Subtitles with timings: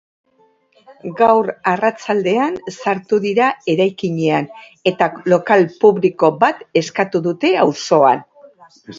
[1.17, 4.47] Gaur arratsaldean sartu dira eraikinean,
[4.93, 8.25] eta lokal publiko bat eskatu dute auzoan.